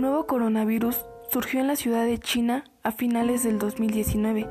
[0.00, 4.46] nuevo coronavirus surgió en la ciudad de China a finales del 2019.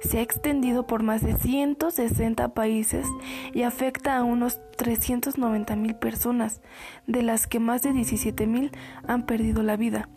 [0.00, 3.06] Se ha extendido por más de 160 países
[3.52, 6.60] y afecta a unos 390 mil personas,
[7.06, 8.72] de las que más de 17 mil
[9.06, 10.08] han perdido la vida.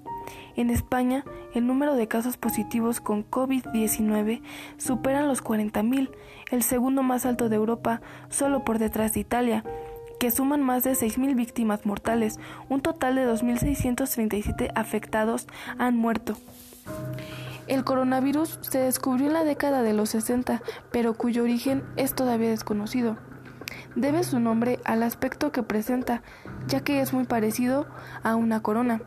[0.55, 1.23] En España,
[1.53, 4.41] el número de casos positivos con COVID-19
[4.77, 6.09] superan los 40.000,
[6.51, 9.63] el segundo más alto de Europa, solo por detrás de Italia,
[10.19, 12.39] que suman más de 6.000 víctimas mortales.
[12.69, 15.47] Un total de 2.637 afectados
[15.77, 16.37] han muerto.
[17.67, 22.49] El coronavirus se descubrió en la década de los 60, pero cuyo origen es todavía
[22.49, 23.17] desconocido.
[23.95, 26.21] Debe su nombre al aspecto que presenta,
[26.67, 27.87] ya que es muy parecido
[28.23, 29.01] a una corona.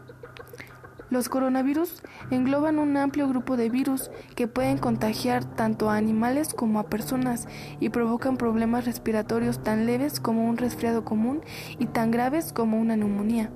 [1.10, 6.78] Los coronavirus engloban un amplio grupo de virus que pueden contagiar tanto a animales como
[6.78, 7.48] a personas
[7.80, 11.41] y provocan problemas respiratorios tan leves como un resfriado común
[11.80, 13.50] y tan graves como una neumonía.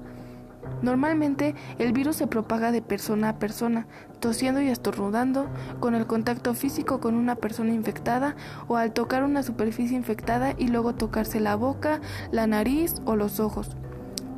[0.83, 3.87] Normalmente el virus se propaga de persona a persona,
[4.19, 5.47] tosiendo y estornudando,
[5.79, 8.35] con el contacto físico con una persona infectada
[8.67, 12.01] o al tocar una superficie infectada y luego tocarse la boca,
[12.33, 13.77] la nariz o los ojos.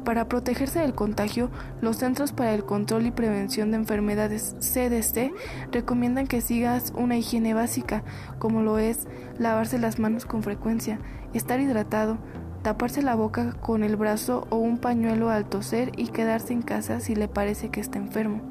[0.06, 5.32] Para protegerse del contagio, los Centros para el Control y Prevención de Enfermedades CDC
[5.72, 8.04] recomiendan que sigas una higiene básica,
[8.38, 9.08] como lo es
[9.40, 11.00] lavarse las manos con frecuencia,
[11.34, 12.18] estar hidratado,
[12.62, 17.00] taparse la boca con el brazo o un pañuelo al toser y quedarse en casa
[17.00, 18.42] si le parece que está enfermo.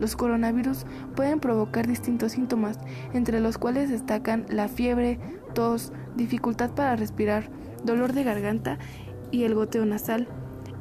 [0.00, 2.78] Los coronavirus pueden provocar distintos síntomas,
[3.12, 5.20] entre los cuales destacan la fiebre,
[5.52, 7.50] tos, dificultad para respirar,
[7.84, 8.78] dolor de garganta
[9.30, 10.28] y el goteo nasal.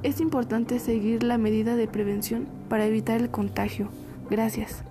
[0.03, 3.89] Es importante seguir la medida de prevención para evitar el contagio.
[4.29, 4.86] Gracias.